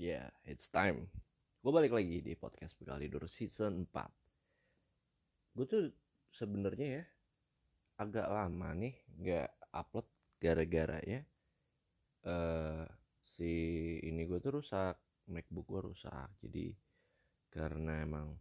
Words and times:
Yeah, 0.00 0.32
it's 0.48 0.72
time. 0.72 1.12
Gue 1.60 1.68
balik 1.68 1.92
lagi 1.92 2.24
di 2.24 2.32
podcast 2.32 2.72
Bekali 2.80 3.12
Dulu 3.12 3.28
season 3.28 3.84
4. 3.92 5.52
Gue 5.52 5.66
tuh 5.68 5.92
sebenarnya 6.32 6.88
ya 6.96 7.04
agak 8.00 8.24
lama 8.24 8.72
nih 8.72 8.96
nggak 9.20 9.48
upload 9.76 10.08
gara-gara 10.40 10.96
ya 11.04 11.20
uh, 12.24 12.88
si 13.20 13.52
ini 14.00 14.24
gue 14.24 14.40
tuh 14.40 14.64
rusak, 14.64 14.96
MacBook 15.28 15.68
gue 15.68 15.92
rusak. 15.92 16.32
Jadi 16.40 16.72
karena 17.52 18.00
emang 18.00 18.32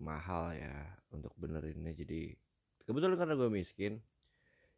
mahal 0.00 0.56
ya 0.56 0.96
untuk 1.12 1.36
benerinnya 1.36 1.92
jadi 1.92 2.32
kebetulan 2.88 3.20
karena 3.20 3.36
gue 3.36 3.52
miskin 3.52 4.00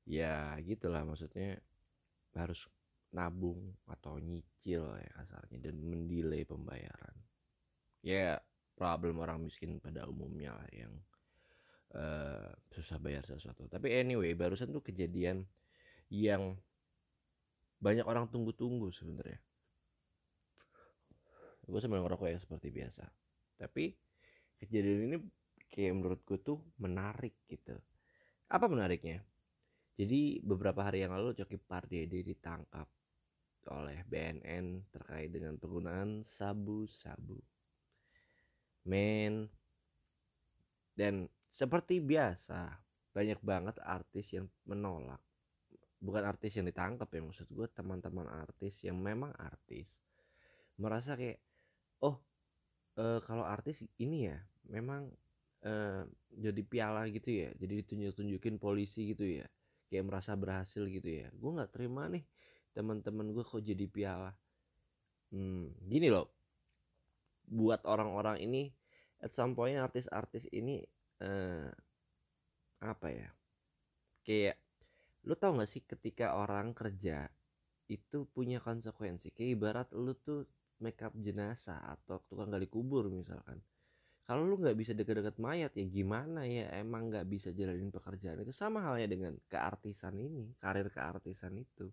ya 0.02 0.58
gitulah 0.66 1.06
maksudnya 1.06 1.62
harus 2.34 2.66
nabung 3.12 3.72
atau 3.88 4.20
nyicil 4.20 4.84
ya 4.84 5.10
kasarnya 5.16 5.58
dan 5.70 5.76
mendelay 5.80 6.44
pembayaran. 6.44 7.16
Ya 8.04 8.36
problem 8.76 9.18
orang 9.24 9.48
miskin 9.48 9.80
pada 9.80 10.06
umumnya 10.06 10.54
lah 10.54 10.68
yang 10.70 10.92
uh, 11.96 12.52
susah 12.70 13.00
bayar 13.00 13.24
sesuatu. 13.24 13.66
Tapi 13.66 13.90
anyway 13.96 14.36
barusan 14.36 14.70
tuh 14.70 14.84
kejadian 14.84 15.48
yang 16.12 16.56
banyak 17.78 18.04
orang 18.04 18.28
tunggu-tunggu 18.28 18.92
sebenarnya. 18.92 19.40
Gue 21.68 21.80
sambil 21.84 22.00
ngerokok 22.00 22.28
ya 22.32 22.38
seperti 22.40 22.68
biasa. 22.72 23.04
Tapi 23.60 23.92
kejadian 24.62 25.00
ini 25.12 25.16
kayak 25.68 25.92
menurut 25.96 26.20
gue 26.24 26.38
tuh 26.40 26.58
menarik 26.80 27.44
gitu. 27.48 27.76
Apa 28.48 28.66
menariknya? 28.66 29.20
Jadi 29.98 30.40
beberapa 30.40 30.86
hari 30.86 31.02
yang 31.04 31.12
lalu 31.12 31.34
Coki 31.36 31.58
Pardede 31.58 32.22
ditangkap 32.22 32.86
oleh 33.70 34.04
BNN 34.08 34.88
terkait 34.92 35.28
dengan 35.32 35.56
penggunaan 35.60 36.24
sabu-sabu. 36.26 37.38
Men. 38.88 39.48
Dan 40.98 41.30
seperti 41.52 42.02
biasa 42.02 42.74
banyak 43.14 43.40
banget 43.42 43.76
artis 43.82 44.30
yang 44.34 44.46
menolak. 44.66 45.18
Bukan 45.98 46.22
artis 46.22 46.54
yang 46.54 46.70
ditangkap 46.70 47.10
ya 47.10 47.22
maksud 47.22 47.50
gue 47.50 47.66
teman-teman 47.74 48.26
artis 48.30 48.78
yang 48.86 48.98
memang 48.98 49.34
artis. 49.34 49.86
Merasa 50.78 51.18
kayak 51.18 51.42
oh 52.06 52.22
e, 52.94 53.18
kalau 53.26 53.42
artis 53.42 53.82
ini 53.98 54.30
ya 54.30 54.38
memang 54.70 55.10
e, 55.66 56.06
jadi 56.38 56.62
piala 56.62 57.10
gitu 57.10 57.26
ya 57.26 57.50
jadi 57.58 57.82
ditunjuk-tunjukin 57.82 58.62
polisi 58.62 59.10
gitu 59.10 59.26
ya 59.26 59.46
kayak 59.90 60.06
merasa 60.06 60.38
berhasil 60.38 60.86
gitu 60.86 61.06
ya. 61.06 61.26
Gue 61.34 61.50
nggak 61.58 61.74
terima 61.74 62.06
nih 62.06 62.22
teman-teman 62.78 63.34
gue 63.34 63.42
kok 63.42 63.58
jadi 63.58 63.90
piala. 63.90 64.30
Hmm, 65.34 65.74
gini 65.90 66.06
loh. 66.14 66.30
Buat 67.50 67.82
orang-orang 67.90 68.38
ini 68.38 68.70
at 69.18 69.34
some 69.34 69.58
point 69.58 69.74
artis-artis 69.82 70.46
ini 70.54 70.78
eh, 71.18 71.66
apa 72.78 73.08
ya? 73.10 73.26
Kayak 74.22 74.62
lu 75.26 75.34
tau 75.34 75.58
gak 75.58 75.66
sih 75.66 75.82
ketika 75.82 76.38
orang 76.38 76.70
kerja 76.70 77.26
itu 77.90 78.30
punya 78.30 78.62
konsekuensi? 78.62 79.34
Kayak 79.34 79.50
ibarat 79.58 79.88
lu 79.98 80.14
tuh 80.14 80.46
make 80.78 81.02
up 81.02 81.10
jenazah 81.18 81.82
atau 81.98 82.22
tukang 82.30 82.54
gali 82.54 82.70
kubur 82.70 83.10
misalkan. 83.10 83.58
Kalau 84.28 84.44
lu 84.44 84.60
nggak 84.60 84.76
bisa 84.76 84.92
deket-deket 84.92 85.40
mayat 85.40 85.72
ya 85.72 85.88
gimana 85.88 86.44
ya? 86.44 86.68
Emang 86.76 87.08
nggak 87.08 87.26
bisa 87.26 87.48
jalanin 87.50 87.88
pekerjaan 87.88 88.44
itu? 88.44 88.52
Sama 88.52 88.84
halnya 88.84 89.08
dengan 89.08 89.32
keartisan 89.48 90.20
ini 90.20 90.52
karir 90.60 90.92
keartisan 90.92 91.56
itu 91.56 91.88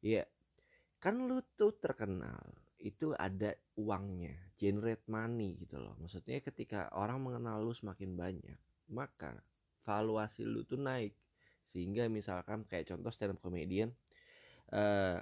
ya 0.00 0.24
kan 1.00 1.28
lu 1.28 1.44
tuh 1.54 1.76
terkenal 1.76 2.40
itu 2.80 3.12
ada 3.16 3.56
uangnya 3.76 4.36
generate 4.56 5.04
money 5.08 5.56
gitu 5.60 5.80
loh. 5.80 5.96
Maksudnya 6.00 6.40
ketika 6.44 6.88
orang 6.96 7.20
mengenal 7.20 7.60
lu 7.64 7.72
semakin 7.72 8.16
banyak 8.16 8.58
maka 8.92 9.36
valuasi 9.82 10.46
lu 10.46 10.62
tuh 10.62 10.80
naik. 10.80 11.14
Sehingga 11.66 12.06
misalkan 12.06 12.62
kayak 12.68 12.94
contoh 12.94 13.10
stand 13.10 13.36
up 13.36 13.38
comedian 13.42 13.90
uh, 14.70 15.18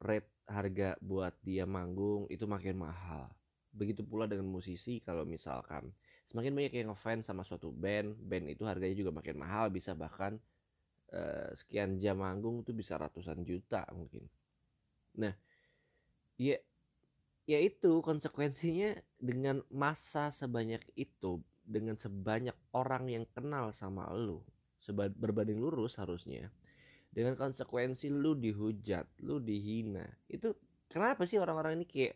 rate 0.00 0.30
harga 0.46 0.96
buat 1.02 1.34
dia 1.42 1.66
manggung 1.66 2.26
itu 2.30 2.46
makin 2.46 2.80
mahal. 2.80 3.28
Begitu 3.70 4.02
pula 4.02 4.26
dengan 4.26 4.46
musisi 4.46 4.98
kalau 5.02 5.22
misalkan 5.22 5.90
semakin 6.30 6.54
banyak 6.54 6.74
yang 6.74 6.88
ngefans 6.94 7.26
sama 7.26 7.42
suatu 7.42 7.74
band 7.74 8.14
band 8.26 8.54
itu 8.54 8.62
harganya 8.62 8.94
juga 8.94 9.10
makin 9.10 9.36
mahal 9.38 9.66
bisa 9.70 9.98
bahkan 9.98 10.38
uh, 11.14 11.50
sekian 11.58 11.98
jam 11.98 12.22
manggung 12.22 12.62
tuh 12.62 12.74
bisa 12.74 12.96
ratusan 12.96 13.42
juta 13.42 13.86
mungkin. 13.94 14.26
Nah 15.18 15.34
ya 16.40 16.56
ya 17.44 17.58
itu 17.58 18.00
konsekuensinya 18.00 18.96
dengan 19.18 19.60
masa 19.68 20.30
sebanyak 20.30 20.80
itu 20.94 21.42
dengan 21.66 21.98
sebanyak 21.98 22.56
orang 22.72 23.10
yang 23.10 23.24
kenal 23.34 23.70
sama 23.74 24.08
lu 24.14 24.42
berbanding 24.90 25.62
lurus 25.62 25.94
harusnya 26.02 26.50
dengan 27.10 27.34
konsekuensi 27.34 28.10
lu 28.10 28.38
dihujat 28.38 29.06
lu 29.26 29.42
dihina. 29.42 30.06
Itu 30.30 30.54
kenapa 30.86 31.26
sih 31.26 31.38
orang-orang 31.42 31.82
ini 31.82 31.86
kayak 31.86 32.14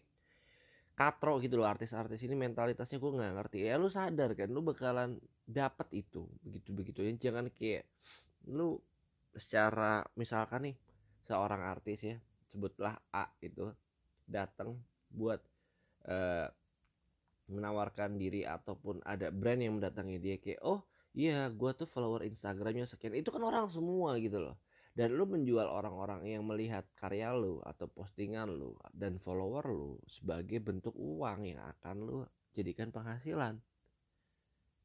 katro 0.95 1.43
gitu 1.43 1.59
loh 1.59 1.67
artis-artis 1.67 2.23
ini 2.23 2.39
mentalitasnya 2.39 3.03
gue 3.03 3.11
nggak 3.11 3.35
ngerti. 3.35 3.59
Ya 3.67 3.75
lu 3.75 3.91
sadar 3.91 4.35
kan 4.39 4.51
lu 4.55 4.63
bakalan 4.63 5.19
dapat 5.45 5.91
itu 5.93 6.25
begitu 6.41 6.71
begitu 6.73 6.99
ya 7.05 7.13
jangan 7.21 7.51
kayak 7.53 7.85
lu 8.49 8.77
secara 9.35 10.05
misalkan 10.15 10.71
nih 10.71 10.77
seorang 11.25 11.63
artis 11.65 12.05
ya 12.05 12.17
sebutlah 12.53 12.95
A 13.11 13.27
itu 13.43 13.67
datang 14.29 14.79
buat 15.11 15.41
uh, 16.07 16.49
menawarkan 17.51 18.17
diri 18.17 18.47
ataupun 18.47 19.05
ada 19.05 19.29
brand 19.29 19.61
yang 19.61 19.77
mendatangi 19.77 20.17
dia 20.17 20.37
kayak 20.41 20.63
oh 20.65 20.81
iya 21.15 21.47
gue 21.53 21.71
tuh 21.77 21.87
follower 21.87 22.27
Instagramnya 22.27 22.89
sekian. 22.91 23.15
Itu 23.15 23.31
kan 23.31 23.43
orang 23.47 23.71
semua 23.71 24.19
gitu 24.19 24.43
loh. 24.43 24.59
Dan 24.95 25.19
lu 25.19 25.27
menjual 25.27 25.67
orang-orang 25.67 26.23
yang 26.23 26.47
melihat 26.47 26.87
karya 26.95 27.35
lu 27.35 27.59
atau 27.67 27.91
postingan 27.91 28.47
lu 28.47 28.79
dan 28.95 29.19
follower 29.19 29.67
lu 29.67 29.99
sebagai 30.07 30.63
bentuk 30.63 30.95
uang 30.95 31.51
yang 31.51 31.59
akan 31.79 31.97
lu 32.07 32.17
jadikan 32.55 32.95
penghasilan. 32.95 33.59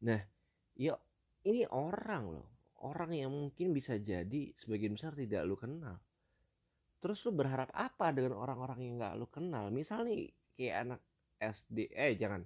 Nah 0.02 0.22
ya 0.74 0.97
ini 1.46 1.70
orang 1.70 2.41
loh 2.41 2.59
orang 2.84 3.12
yang 3.16 3.31
mungkin 3.31 3.75
bisa 3.75 4.00
jadi 4.00 4.53
sebagian 4.56 4.95
besar 4.95 5.13
tidak 5.16 5.44
lu 5.45 5.56
kenal. 5.59 6.00
Terus 7.00 7.23
lu 7.28 7.31
berharap 7.31 7.72
apa 7.72 8.12
dengan 8.12 8.35
orang-orang 8.35 8.79
yang 8.84 8.94
nggak 9.00 9.13
lu 9.16 9.28
kenal? 9.31 9.72
Misal 9.72 10.03
nih 10.07 10.31
kayak 10.56 10.75
anak 10.88 11.01
SD 11.40 11.91
eh 11.95 12.13
jangan. 12.19 12.44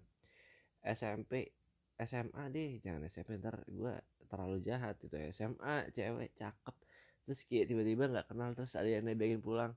SMP 0.84 1.50
SMA 1.98 2.44
deh 2.52 2.82
jangan 2.84 3.02
SMP 3.08 3.40
ntar 3.40 3.66
gue 3.66 3.94
terlalu 4.30 4.58
jahat 4.66 4.98
gitu. 5.02 5.16
Ya 5.18 5.30
SMA 5.34 5.90
cewek 5.94 6.34
cakep. 6.38 6.76
Terus 7.26 7.40
kayak 7.48 7.66
tiba-tiba 7.72 8.04
nggak 8.12 8.28
kenal 8.30 8.50
terus 8.54 8.74
ada 8.78 8.90
yang 8.90 9.06
nebengin 9.08 9.42
pulang. 9.42 9.74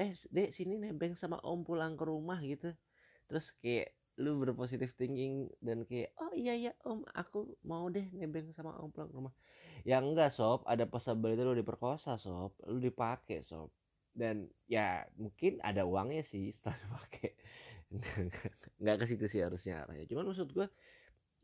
Eh 0.00 0.12
dek 0.30 0.52
sini 0.56 0.74
nebeng 0.80 1.14
sama 1.14 1.38
om 1.46 1.62
pulang 1.62 1.94
ke 1.94 2.04
rumah 2.06 2.38
gitu. 2.42 2.72
Terus 3.30 3.52
kayak 3.62 3.94
lu 4.16 4.40
berpositif 4.40 4.96
thinking 4.96 5.52
dan 5.60 5.84
kayak 5.84 6.08
oh 6.16 6.32
iya 6.32 6.56
ya 6.56 6.72
om 6.88 7.04
aku 7.12 7.52
mau 7.68 7.92
deh 7.92 8.08
nebeng 8.16 8.48
sama 8.56 8.72
om 8.80 8.88
pulang 8.88 9.12
rumah. 9.12 9.34
Ya 9.84 10.00
enggak 10.00 10.32
sob. 10.32 10.64
Ada 10.64 10.88
possibility 10.88 11.44
lu 11.44 11.52
diperkosa 11.52 12.16
sob. 12.16 12.56
Lu 12.64 12.80
dipakai 12.80 13.44
sob. 13.44 13.68
Dan 14.16 14.48
ya 14.64 15.04
mungkin 15.20 15.60
ada 15.60 15.84
uangnya 15.84 16.24
sih 16.24 16.48
setelah 16.48 16.80
dipakai 16.84 17.30
nggak 18.80 18.96
ke 18.98 19.04
situ 19.04 19.24
sih 19.28 19.40
harusnya 19.44 19.84
arahnya. 19.84 20.08
Cuman 20.08 20.32
maksud 20.32 20.48
gue 20.56 20.66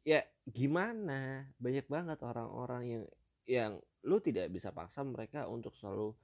ya 0.08 0.24
gimana? 0.48 1.44
Banyak 1.60 1.86
banget 1.92 2.18
orang-orang 2.24 2.82
yang 2.88 3.04
yang 3.44 3.72
lu 4.08 4.16
tidak 4.18 4.48
bisa 4.48 4.72
paksa 4.72 5.04
mereka 5.04 5.44
untuk 5.46 5.76
selalu 5.76 6.16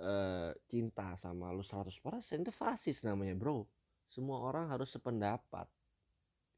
uh, 0.00 0.50
cinta 0.70 1.14
sama 1.18 1.50
lu 1.50 1.62
100% 1.62 1.92
itu 2.42 2.52
fasis 2.54 3.02
namanya 3.02 3.34
bro 3.34 3.66
semua 4.08 4.40
orang 4.40 4.72
harus 4.72 4.88
sependapat. 4.88 5.68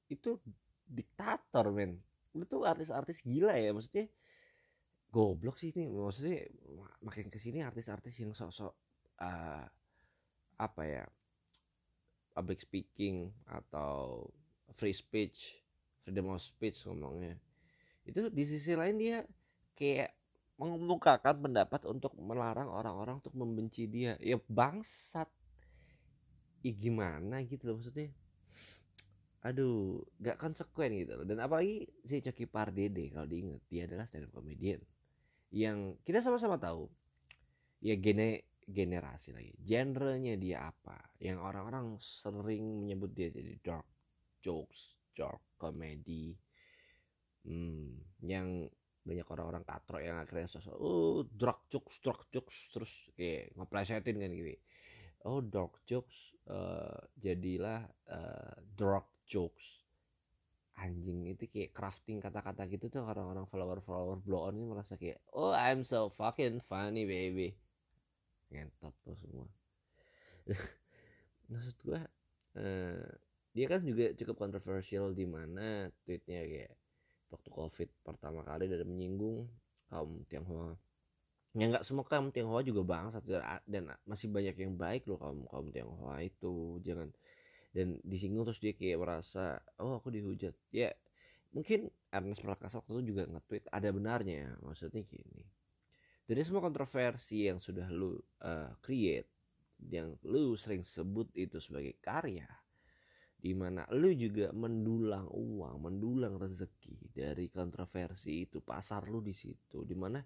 Itu 0.07 0.39
diktator 0.87 1.71
men. 1.75 1.99
Lu 2.35 2.47
tuh 2.47 2.67
artis-artis 2.67 3.23
gila 3.27 3.55
ya 3.59 3.75
maksudnya. 3.75 4.07
Goblok 5.11 5.59
sih 5.59 5.75
ini. 5.75 5.91
Maksudnya 5.91 6.47
makin 7.03 7.29
ke 7.29 7.39
sini 7.43 7.67
artis-artis 7.67 8.15
yang 8.23 8.31
sok-sok 8.35 8.73
uh, 9.23 9.67
apa 10.61 10.83
ya 10.85 11.05
public 12.31 12.63
speaking 12.63 13.33
atau 13.49 14.29
free 14.77 14.95
speech 14.95 15.61
freedom 16.05 16.33
of 16.35 16.43
speech 16.43 16.83
ngomongnya. 16.87 17.37
Itu 18.07 18.31
di 18.33 18.45
sisi 18.47 18.75
lain 18.75 18.97
dia 18.99 19.19
kayak 19.79 20.11
mengemukakan 20.61 21.41
pendapat 21.41 21.89
untuk 21.89 22.13
melarang 22.21 22.69
orang-orang 22.69 23.23
untuk 23.23 23.33
membenci 23.33 23.89
dia. 23.89 24.19
Ya 24.21 24.37
bangsat 24.51 25.31
ya 26.61 26.73
gimana? 26.77 27.43
Gitu 27.45 27.63
loh 27.69 27.81
maksudnya. 27.81 28.11
Aduh 29.45 30.05
gak 30.21 30.37
konsekuen 30.37 30.93
gitu 31.01 31.17
loh. 31.21 31.25
Dan 31.25 31.41
apalagi 31.41 31.89
si 32.05 32.21
Coki 32.21 32.45
Pardede 32.45 33.09
kalau 33.13 33.29
diinget 33.29 33.63
dia 33.69 33.89
adalah 33.89 34.05
stand 34.05 34.29
up 34.29 34.37
comedian 34.37 34.81
yang 35.51 35.99
kita 36.07 36.23
sama-sama 36.23 36.57
tahu 36.63 36.87
ya 37.83 37.99
gene 37.99 38.47
generasi 38.71 39.35
lagi 39.35 39.51
genrenya 39.67 40.39
dia 40.39 40.71
apa 40.71 41.11
yang 41.19 41.43
orang-orang 41.43 41.99
sering 41.99 42.87
menyebut 42.87 43.11
dia 43.11 43.35
jadi 43.35 43.59
dark 43.59 43.89
jokes 44.39 44.95
dark 45.19 45.43
comedy 45.59 46.39
hmm, 47.43 48.23
yang 48.23 48.71
banyak 49.03 49.27
orang-orang 49.27 49.67
katro 49.67 49.99
yang 49.99 50.23
akhirnya 50.23 50.47
sosok 50.47 50.77
oh 50.79 51.27
dark 51.35 51.67
jokes 51.67 51.99
dark 51.99 52.31
jokes 52.31 52.71
terus 52.71 52.93
kayak 53.19 53.51
ngeplesetin 53.59 54.17
kan 54.23 54.31
gitu. 54.31 54.55
Oh 55.27 55.43
dark 55.43 55.83
jokes 55.89 56.37
uh, 56.49 57.01
jadilah 57.21 57.85
uh, 58.09 58.55
dark 58.79 59.09
jokes. 59.29 59.85
Anjing 60.81 61.29
itu 61.29 61.45
kayak 61.45 61.77
crafting 61.77 62.25
kata-kata 62.25 62.65
gitu 62.73 62.89
tuh 62.89 63.05
orang-orang 63.05 63.45
follower-follower 63.53 64.25
blow 64.25 64.49
on 64.49 64.57
ini 64.57 64.65
merasa 64.65 64.97
kayak 64.97 65.21
oh 65.37 65.53
I'm 65.53 65.85
so 65.85 66.09
fucking 66.17 66.65
funny 66.65 67.05
baby. 67.05 67.53
Ngentot 68.49 68.97
tuh 69.05 69.17
semua. 69.21 69.45
Maksud 71.53 71.77
gua 71.85 72.01
uh, 72.57 73.05
dia 73.53 73.67
kan 73.69 73.85
juga 73.85 74.17
cukup 74.17 74.49
kontroversial 74.49 75.13
di 75.13 75.29
mana 75.29 75.93
tweetnya 76.07 76.47
kayak 76.49 76.73
waktu 77.29 77.49
covid 77.51 77.89
pertama 78.03 78.41
kali 78.47 78.67
dan 78.71 78.87
menyinggung 78.87 79.47
kaum 79.91 80.23
Tionghoa 80.31 80.79
ya 81.51 81.65
nggak 81.67 81.83
semua 81.83 82.07
kaum 82.07 82.31
Tionghoa 82.31 82.63
juga 82.63 82.83
bangsa 82.87 83.19
dan 83.67 83.91
masih 84.07 84.31
banyak 84.31 84.55
yang 84.55 84.75
baik 84.79 85.07
loh 85.11 85.19
kaum 85.19 85.47
kaum 85.51 85.67
Tionghoa 85.75 86.23
itu. 86.23 86.79
Jangan 86.87 87.11
dan 87.71 88.03
disinggung 88.03 88.47
terus 88.47 88.59
dia 88.63 88.75
kayak 88.75 88.99
merasa 89.03 89.59
oh 89.83 89.99
aku 89.99 90.15
dihujat. 90.15 90.55
Ya 90.71 90.95
mungkin 91.51 91.91
Ernest 92.11 92.43
Prakasa 92.43 92.83
waktu 92.83 93.03
itu 93.03 93.15
juga 93.15 93.27
nge-tweet 93.31 93.67
ada 93.71 93.89
benarnya. 93.91 94.55
Maksudnya 94.63 95.03
gini. 95.03 95.43
Dari 96.31 96.43
semua 96.47 96.63
kontroversi 96.63 97.51
yang 97.51 97.59
sudah 97.59 97.91
lu 97.91 98.15
uh, 98.47 98.71
create 98.79 99.27
yang 99.91 100.15
lu 100.23 100.55
sering 100.55 100.87
sebut 100.87 101.27
itu 101.35 101.59
sebagai 101.59 101.99
karya 101.99 102.47
di 103.41 103.57
mana 103.57 103.89
lu 103.97 104.13
juga 104.13 104.53
mendulang 104.53 105.25
uang, 105.33 105.81
mendulang 105.81 106.37
rezeki 106.37 107.17
dari 107.17 107.49
kontroversi 107.49 108.45
itu, 108.45 108.61
pasar 108.61 109.09
lu 109.09 109.25
di 109.25 109.33
situ, 109.33 109.81
di 109.89 109.97
mana 109.97 110.21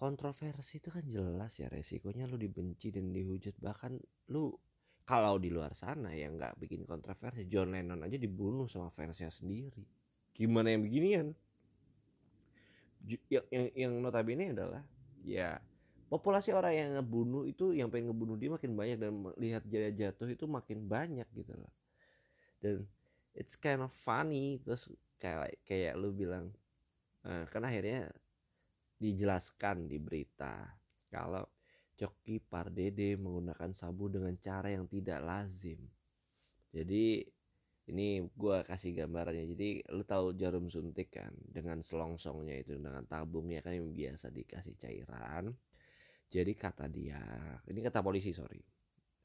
kontroversi 0.00 0.80
itu 0.80 0.88
kan 0.88 1.04
jelas 1.04 1.52
ya 1.60 1.68
resikonya 1.68 2.24
lu 2.24 2.40
dibenci 2.40 2.88
dan 2.88 3.12
dihujat. 3.12 3.60
Bahkan 3.60 4.00
lu 4.32 4.56
kalau 5.04 5.36
di 5.36 5.52
luar 5.52 5.76
sana 5.76 6.16
yang 6.16 6.40
nggak 6.40 6.56
bikin 6.56 6.88
kontroversi 6.88 7.44
John 7.52 7.76
Lennon 7.76 8.00
aja 8.00 8.16
dibunuh 8.16 8.64
sama 8.64 8.88
fansnya 8.96 9.28
sendiri. 9.28 9.84
Gimana 10.32 10.72
yang 10.72 10.88
beginian? 10.88 11.26
Yang, 13.04 13.44
yang, 13.52 13.66
yang 13.76 13.92
notabene 14.00 14.56
adalah 14.56 14.80
ya 15.20 15.60
populasi 16.08 16.56
orang 16.56 16.74
yang 16.74 16.88
ngebunuh 16.96 17.44
itu 17.44 17.76
yang 17.76 17.92
pengen 17.92 18.12
ngebunuh 18.12 18.40
dia 18.40 18.50
makin 18.56 18.72
banyak 18.72 18.96
dan 18.96 19.12
lihat 19.36 19.62
dia 19.68 19.92
jatuh 19.92 20.32
itu 20.32 20.48
makin 20.48 20.88
banyak 20.88 21.28
gitu 21.36 21.52
loh. 21.52 21.72
Dan 22.64 22.88
it's 23.36 23.54
kind 23.60 23.84
of 23.84 23.92
funny 24.00 24.64
terus 24.64 24.88
kayak 25.20 25.60
kayak 25.68 25.94
lu 26.00 26.10
bilang 26.10 26.48
uh, 27.28 27.44
kan 27.52 27.62
akhirnya 27.68 28.08
dijelaskan 29.00 29.88
di 29.88 29.96
berita 29.96 30.68
kalau 31.08 31.42
Coki 31.96 32.40
Pardede 32.40 33.16
menggunakan 33.16 33.72
sabu 33.72 34.12
dengan 34.12 34.32
cara 34.40 34.72
yang 34.72 34.88
tidak 34.88 35.20
lazim. 35.20 35.80
Jadi 36.72 37.24
ini 37.90 38.22
gue 38.24 38.56
kasih 38.64 38.94
gambarannya. 38.94 39.44
Jadi 39.52 39.68
lu 39.92 40.04
tahu 40.06 40.32
jarum 40.38 40.70
suntik 40.70 41.12
kan 41.12 41.34
dengan 41.44 41.82
selongsongnya 41.82 42.62
itu 42.62 42.78
dengan 42.78 43.02
tabungnya 43.04 43.60
kan 43.60 43.74
yang 43.76 43.90
biasa 43.90 44.30
dikasih 44.30 44.78
cairan. 44.78 45.52
Jadi 46.30 46.52
kata 46.54 46.86
dia, 46.86 47.18
ini 47.66 47.82
kata 47.82 48.06
polisi 48.06 48.30
sorry, 48.30 48.62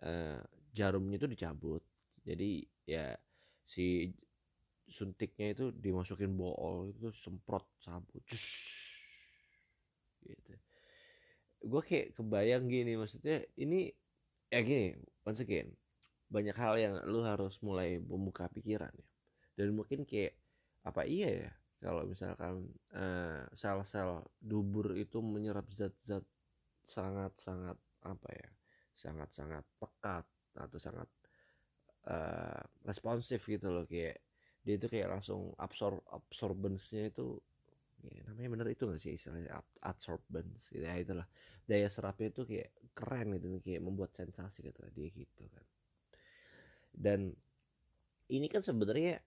uh, 0.01 0.41
jarumnya 0.73 1.21
itu 1.21 1.29
dicabut. 1.29 1.85
Jadi 2.25 2.65
ya 2.89 3.13
si 3.69 4.09
suntiknya 4.89 5.53
itu 5.53 5.69
dimasukin 5.69 6.33
bool 6.33 6.89
itu 6.89 7.13
semprot 7.21 7.65
sabu, 7.77 8.17
gitu. 10.25 10.53
Gue 11.65 11.81
kayak 11.81 12.17
kebayang 12.17 12.65
gini 12.69 12.97
maksudnya 12.97 13.45
ini 13.57 13.93
ya 14.49 14.61
gini 14.61 14.97
once 15.25 15.41
again 15.41 15.73
banyak 16.29 16.57
hal 16.57 16.73
yang 16.77 16.93
lu 17.05 17.21
harus 17.21 17.57
mulai 17.61 18.01
membuka 18.01 18.49
pikiran 18.49 18.91
ya. 18.91 19.07
Dan 19.55 19.77
mungkin 19.77 20.03
kayak 20.03 20.35
apa 20.85 21.05
iya 21.07 21.49
ya 21.49 21.51
kalau 21.81 22.05
misalkan 22.05 22.65
uh, 22.97 23.45
sel-sel 23.53 24.25
dubur 24.41 24.93
itu 24.97 25.21
menyerap 25.21 25.65
zat-zat 25.73 26.25
sangat-sangat 26.85 27.77
apa 28.05 28.29
ya 28.29 28.49
sangat-sangat 28.95 29.65
pekat 29.81 30.25
atau 30.55 30.77
sangat 30.79 31.09
uh, 32.07 32.61
responsif 32.85 33.43
gitu 33.43 33.73
loh 33.73 33.85
kayak 33.89 34.21
dia 34.65 34.75
itu 34.77 34.87
kayak 34.89 35.19
langsung 35.19 35.53
absorb 35.61 36.01
absorbensnya 36.09 37.13
itu 37.13 37.37
ya, 38.11 38.23
namanya 38.29 38.49
bener 38.59 38.67
itu 38.73 38.83
gak 38.85 39.01
sih 39.01 39.17
istilahnya 39.17 39.61
absorbance 39.81 40.69
gitu. 40.69 40.83
Ya 40.85 40.95
itulah. 40.99 41.27
Daya 41.65 41.89
serapnya 41.89 42.29
itu 42.29 42.45
kayak 42.45 42.69
keren 42.93 43.35
gitu 43.37 43.57
kayak 43.61 43.81
membuat 43.81 44.13
sensasi 44.13 44.65
gitu 44.65 44.81
dia 44.93 45.09
gitu 45.09 45.43
kan. 45.49 45.65
Dan 46.95 47.33
ini 48.31 48.47
kan 48.49 48.61
sebenarnya 48.65 49.21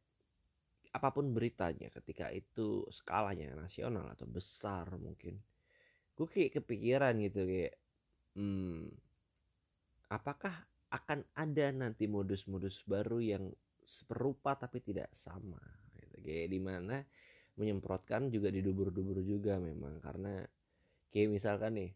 apa 0.88 1.08
pun 1.12 1.30
beritanya 1.36 1.92
ketika 1.92 2.32
itu 2.32 2.82
skalanya 2.88 3.52
nasional 3.54 4.08
atau 4.08 4.25
besar 4.25 4.88
mungkin 4.96 5.36
gue 6.16 6.26
kayak 6.26 6.58
kepikiran 6.58 7.14
gitu 7.22 7.44
kayak 7.44 7.76
hmm, 8.34 8.88
apakah 10.10 10.64
akan 10.88 11.20
ada 11.36 11.69
nanti 11.70 12.08
modus-modus 12.08 12.80
baru 12.88 13.20
yang 13.20 13.44
serupa 13.84 14.56
tapi 14.56 14.80
tidak 14.80 15.12
sama 15.12 15.60
gitu. 16.00 16.16
kayak 16.25 16.48
di 16.48 16.60
mana 16.60 16.96
menyemprotkan 17.58 18.31
juga 18.31 18.49
di 18.55 18.62
dubur-dubur 18.62 19.20
juga 19.26 19.58
memang. 19.58 19.99
Karena 20.00 20.40
kayak 21.10 21.28
misalkan 21.34 21.75
nih 21.75 21.90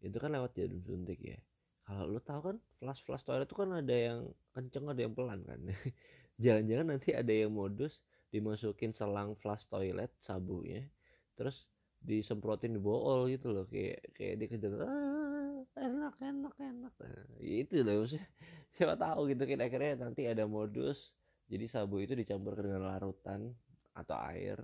itu 0.00 0.16
kan 0.16 0.32
lewat 0.32 0.56
jarum 0.56 0.80
suntik 0.86 1.20
ya. 1.20 1.36
Kalau 1.84 2.06
lu 2.06 2.22
tahu 2.22 2.40
kan 2.54 2.56
flash 2.78 3.02
flash 3.02 3.26
toilet 3.26 3.50
itu 3.50 3.56
kan 3.58 3.70
ada 3.74 3.92
yang 3.92 4.18
kenceng 4.54 4.86
ada 4.86 5.00
yang 5.02 5.12
pelan 5.12 5.42
kan. 5.42 5.58
Jangan-jangan 6.42 6.86
nanti 6.96 7.10
ada 7.12 7.32
yang 7.34 7.52
modus 7.52 7.98
dimasukin 8.30 8.94
selang 8.94 9.34
flash 9.42 9.66
toilet 9.66 10.14
sabunya 10.22 10.86
terus 11.34 11.66
disemprotin 12.00 12.78
di 12.78 12.80
bool 12.80 13.26
gitu 13.26 13.50
loh. 13.50 13.66
Kayak 13.66 14.06
kayak 14.14 14.34
dikejar 14.38 14.72
ah, 14.86 15.60
enak 15.76 16.14
enak 16.22 16.54
enak. 16.56 16.94
Nah, 16.94 17.26
itu 17.42 17.82
loh 17.82 18.06
maksudnya. 18.06 18.24
Siapa 18.78 18.94
tahu 18.94 19.34
gitu 19.34 19.42
kira 19.50 19.66
akhirnya 19.66 20.06
nanti 20.06 20.30
ada 20.30 20.46
modus 20.46 21.10
jadi 21.50 21.66
sabu 21.66 21.98
itu 21.98 22.14
dicampur 22.14 22.54
dengan 22.54 22.86
larutan 22.86 23.50
atau 24.00 24.16
air 24.32 24.56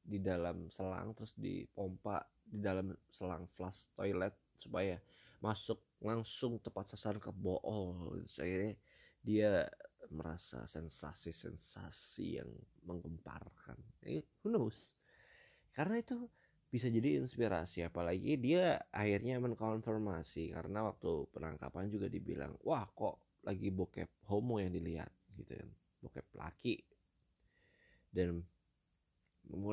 di 0.00 0.18
dalam 0.18 0.72
selang 0.72 1.12
terus 1.12 1.36
dipompa 1.36 2.24
di 2.42 2.58
dalam 2.58 2.90
selang 3.12 3.46
flush 3.54 3.92
toilet 3.94 4.34
supaya 4.58 4.96
masuk 5.40 5.80
langsung 6.04 6.60
tepat 6.60 6.96
sasaran 6.96 7.20
ke 7.20 7.32
bool. 7.32 8.20
Saya 8.28 8.72
dia 9.20 9.68
merasa 10.08 10.64
sensasi-sensasi 10.64 12.40
yang 12.40 12.50
menggemparkan. 12.84 13.76
Eh, 14.04 14.24
who 14.42 14.52
knows? 14.52 14.76
Karena 15.76 16.00
itu 16.00 16.28
bisa 16.70 16.86
jadi 16.86 17.18
inspirasi 17.18 17.82
apalagi 17.82 18.38
dia 18.38 18.78
akhirnya 18.94 19.42
mengkonfirmasi 19.42 20.54
karena 20.54 20.86
waktu 20.86 21.26
penangkapan 21.34 21.90
juga 21.90 22.06
dibilang 22.06 22.54
wah 22.62 22.86
kok 22.94 23.42
lagi 23.42 23.74
bokep 23.74 24.06
homo 24.30 24.62
yang 24.62 24.70
dilihat 24.70 25.10
gitu 25.34 25.56
kan. 25.56 25.70
Bokep 26.00 26.26
laki. 26.36 26.80
Dan 28.10 28.42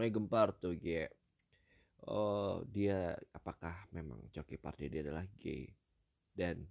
mulai 0.07 0.15
gempar 0.15 0.55
tuh 0.55 0.79
kayak 0.79 1.11
oh 2.07 2.63
dia 2.71 3.11
apakah 3.35 3.75
memang 3.91 4.23
Coki 4.31 4.55
Pardede 4.55 5.03
adalah 5.03 5.27
gay 5.35 5.67
dan 6.31 6.63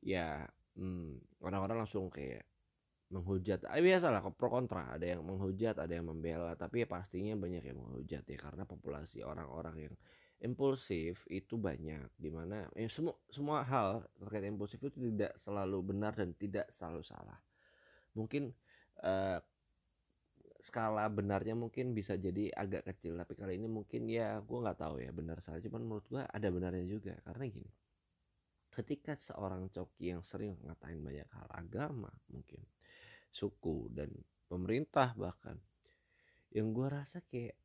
ya 0.00 0.48
hmm, 0.80 1.44
orang-orang 1.44 1.84
langsung 1.84 2.08
kayak 2.08 2.48
menghujat 3.12 3.68
ah, 3.68 3.76
biasa 3.76 4.08
lah 4.08 4.24
pro 4.32 4.48
kontra 4.48 4.96
ada 4.96 5.04
yang 5.04 5.20
menghujat 5.20 5.76
ada 5.76 5.92
yang 5.92 6.08
membela 6.08 6.56
tapi 6.56 6.80
ya 6.80 6.88
pastinya 6.88 7.36
banyak 7.36 7.60
yang 7.60 7.76
menghujat 7.76 8.24
ya 8.24 8.38
karena 8.40 8.64
populasi 8.64 9.20
orang-orang 9.20 9.92
yang 9.92 9.94
impulsif 10.40 11.28
itu 11.28 11.60
banyak 11.60 12.08
di 12.16 12.32
mana 12.32 12.64
ya 12.72 12.88
semua 12.88 13.12
semua 13.28 13.60
hal 13.68 14.00
terkait 14.16 14.48
impulsif 14.48 14.80
itu 14.80 15.12
tidak 15.12 15.36
selalu 15.44 15.92
benar 15.92 16.16
dan 16.16 16.32
tidak 16.40 16.72
selalu 16.80 17.04
salah. 17.04 17.36
Mungkin 18.16 18.50
uh, 19.04 19.38
skala 20.62 21.10
benarnya 21.10 21.58
mungkin 21.58 21.90
bisa 21.90 22.14
jadi 22.14 22.54
agak 22.54 22.86
kecil 22.94 23.18
tapi 23.18 23.34
kali 23.34 23.58
ini 23.58 23.66
mungkin 23.66 24.06
ya 24.06 24.38
gue 24.38 24.58
nggak 24.62 24.78
tahu 24.78 25.02
ya 25.02 25.10
benar 25.10 25.42
saja 25.42 25.58
cuman 25.66 25.82
menurut 25.82 26.06
gue 26.06 26.22
ada 26.22 26.48
benarnya 26.48 26.86
juga. 26.86 27.18
Karena 27.26 27.44
gini 27.50 27.70
ketika 28.72 29.12
seorang 29.20 29.68
coki 29.68 30.16
yang 30.16 30.24
sering 30.24 30.56
ngatain 30.64 31.04
banyak 31.04 31.28
hal 31.28 31.48
agama 31.52 32.08
mungkin 32.32 32.64
suku 33.28 33.92
dan 33.92 34.08
pemerintah 34.48 35.12
bahkan 35.12 35.60
yang 36.56 36.72
gue 36.72 36.88
rasa 36.88 37.20
kayak 37.28 37.56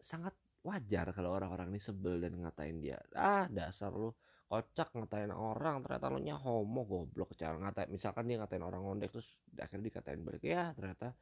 sangat 0.00 0.32
wajar 0.64 1.12
kalau 1.12 1.36
orang-orang 1.36 1.72
ini 1.76 1.80
sebel 1.80 2.20
dan 2.20 2.36
ngatain 2.40 2.80
dia. 2.80 3.00
Ah 3.16 3.48
dasar 3.48 3.92
lo 3.92 4.16
kocak 4.50 4.92
ngatain 4.96 5.32
orang 5.32 5.80
ternyata 5.84 6.06
lo 6.12 6.18
nya 6.20 6.36
homo 6.36 6.84
goblok. 6.84 7.32
Cara 7.36 7.56
ngatain 7.56 7.88
misalkan 7.92 8.28
dia 8.28 8.40
ngatain 8.40 8.64
orang 8.64 8.80
ngondek 8.84 9.10
terus 9.12 9.28
akhirnya 9.56 9.88
dikatain 9.92 10.20
balik 10.20 10.44
ya 10.44 10.72
ternyata 10.76 11.16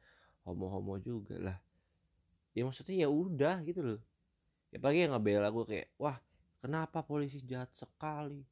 homo 0.47 0.67
homo 0.71 0.95
juga 1.01 1.35
lah. 1.39 1.57
Ya 2.53 2.67
maksudnya 2.67 3.05
ya 3.05 3.09
udah 3.09 3.63
gitu 3.63 3.81
loh. 3.81 4.01
Ya 4.69 4.77
pagi 4.77 5.01
yang 5.01 5.17
ngebela 5.17 5.49
gue 5.49 5.65
kayak 5.65 5.87
wah 5.97 6.17
kenapa 6.61 7.01
polisi 7.01 7.41
jahat 7.43 7.71
sekali? 7.73 8.43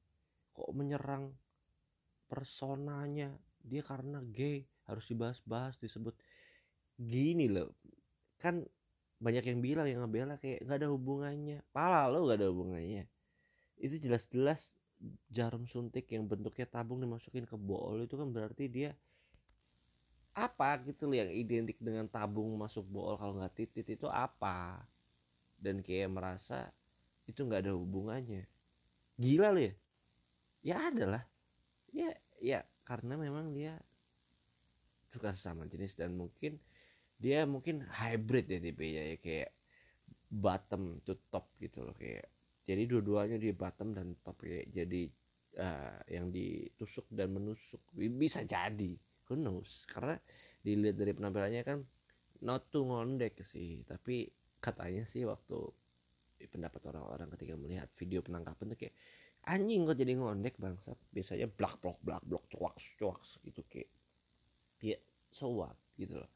Kok 0.55 0.69
menyerang 0.73 1.31
personanya? 2.31 3.31
Dia 3.61 3.83
karena 3.83 4.23
gay. 4.33 4.65
Harus 4.87 5.05
dibahas-bahas 5.11 5.75
disebut. 5.77 6.15
Gini 6.97 7.51
loh. 7.51 7.75
Kan 8.39 8.65
banyak 9.17 9.49
yang 9.49 9.59
bilang 9.61 9.87
yang 9.89 10.05
ngebela 10.05 10.37
kayak 10.37 10.65
nggak 10.65 10.77
ada 10.81 10.89
hubungannya. 10.89 11.59
Pala 11.69 12.09
lo 12.09 12.25
nggak 12.25 12.37
ada 12.41 12.47
hubungannya. 12.49 13.05
Itu 13.77 14.01
jelas-jelas 14.01 14.73
jarum 15.29 15.69
suntik 15.69 16.09
yang 16.09 16.25
bentuknya 16.25 16.65
tabung 16.65 16.97
dimasukin 16.97 17.45
ke 17.45 17.53
bol 17.53 18.01
itu 18.01 18.17
kan 18.17 18.33
berarti 18.33 18.65
dia 18.65 18.89
apa 20.37 20.77
gitu 20.85 21.09
loh 21.09 21.17
yang 21.17 21.33
identik 21.33 21.81
dengan 21.81 22.05
tabung 22.05 22.53
masuk 22.61 22.85
bol 22.85 23.17
kalau 23.17 23.41
nggak 23.41 23.57
titit 23.57 23.97
itu 23.97 24.05
apa? 24.05 24.85
Dan 25.57 25.81
kayak 25.81 26.13
merasa 26.13 26.69
itu 27.25 27.41
nggak 27.41 27.65
ada 27.65 27.73
hubungannya. 27.73 28.45
Gila 29.17 29.49
loh 29.49 29.63
ya. 29.65 29.73
Ya 30.61 30.77
adalah 30.93 31.23
ya 31.89 32.13
ya 32.37 32.61
karena 32.85 33.17
memang 33.17 33.49
dia 33.57 33.73
suka 35.09 35.33
sesama 35.33 35.65
jenis 35.65 35.97
dan 35.97 36.13
mungkin 36.13 36.61
dia 37.17 37.49
mungkin 37.49 37.81
hybrid 37.81 38.45
ya 38.45 38.59
tipenya 38.61 39.03
ya 39.15 39.17
kayak 39.17 39.49
bottom 40.29 41.01
to 41.01 41.17
top 41.33 41.49
gitu 41.57 41.81
loh 41.81 41.95
kayak 41.97 42.29
jadi 42.67 42.83
dua-duanya 42.85 43.41
di 43.41 43.49
bottom 43.55 43.95
dan 43.95 44.13
top 44.21 44.43
ya 44.43 44.61
jadi 44.69 45.09
uh, 45.57 45.99
yang 46.11 46.29
ditusuk 46.29 47.07
dan 47.09 47.33
menusuk. 47.33 47.81
Bisa 47.95 48.45
jadi 48.45 48.93
who 49.27 49.35
knows? 49.35 49.85
Karena 49.87 50.15
dilihat 50.63 50.97
dari 50.99 51.11
penampilannya 51.15 51.63
kan 51.63 51.79
not 52.43 52.67
to 52.73 52.83
ngondek 52.83 53.39
sih. 53.47 53.83
Tapi 53.87 54.27
katanya 54.59 55.05
sih 55.07 55.23
waktu 55.23 55.57
pendapat 56.49 56.81
orang-orang 56.93 57.27
ketika 57.33 57.53
melihat 57.57 57.89
video 57.97 58.21
penangkapan 58.21 58.73
tuh 58.73 58.77
kayak 58.77 58.95
anjing 59.47 59.87
kok 59.87 59.97
jadi 59.97 60.13
ngondek 60.19 60.59
bangsa 60.59 60.93
biasanya 61.09 61.47
blak 61.49 61.79
blok 61.79 61.97
blak 62.03 62.21
blok 62.27 62.45
cuak 62.51 62.75
cuak 62.99 63.21
gitu 63.47 63.63
kayak 63.71 63.89
ya 64.83 64.97
so 65.33 65.49
what 65.49 65.77
gitu 65.97 66.19
loh. 66.21 66.31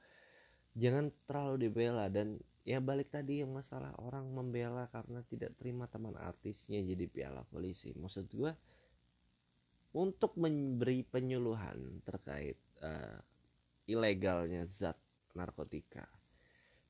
Jangan 0.73 1.11
terlalu 1.27 1.67
dibela 1.67 2.07
dan 2.07 2.39
ya 2.63 2.79
balik 2.79 3.11
tadi 3.11 3.43
yang 3.43 3.51
masalah 3.51 3.91
orang 3.99 4.25
membela 4.31 4.87
karena 4.89 5.19
tidak 5.27 5.53
terima 5.59 5.85
teman 5.91 6.15
artisnya 6.17 6.79
jadi 6.81 7.05
piala 7.11 7.43
polisi. 7.51 7.91
Maksud 7.93 8.31
gue 8.31 8.51
untuk 9.91 10.39
memberi 10.39 11.03
penyuluhan 11.03 12.03
terkait 12.07 12.57
uh, 12.79 13.19
ilegalnya 13.87 14.63
zat 14.63 14.95
narkotika 15.35 16.07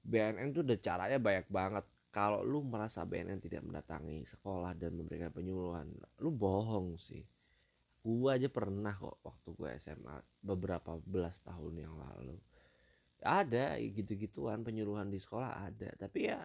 BNN 0.02 0.50
tuh 0.54 0.66
udah 0.66 0.80
caranya 0.82 1.20
banyak 1.22 1.48
banget. 1.48 1.86
Kalau 2.12 2.44
lu 2.44 2.60
merasa 2.68 3.08
BNN 3.08 3.40
tidak 3.40 3.64
mendatangi 3.64 4.28
sekolah 4.28 4.76
dan 4.76 5.00
memberikan 5.00 5.32
penyuluhan 5.32 5.88
lu 6.20 6.34
bohong 6.34 7.00
sih. 7.00 7.24
Gua 8.02 8.36
aja 8.36 8.50
pernah 8.50 8.98
kok 8.98 9.22
waktu 9.22 9.50
gue 9.54 9.70
SMA 9.78 10.18
beberapa 10.42 10.98
belas 11.06 11.38
tahun 11.46 11.86
yang 11.86 11.94
lalu. 11.96 12.36
Ada 13.22 13.78
gitu-gituan 13.78 14.66
penyuluhan 14.66 15.14
di 15.14 15.22
sekolah 15.22 15.70
ada. 15.70 15.94
Tapi 15.96 16.20
ya 16.26 16.42